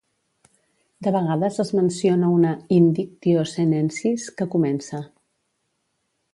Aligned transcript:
De 1.07 1.11
vegades 1.15 1.59
es 1.63 1.73
menciona 1.81 2.31
una 2.39 2.55
"indictio 2.79 3.45
Senensis" 3.53 4.29
que 4.41 4.51
comença. 4.57 5.07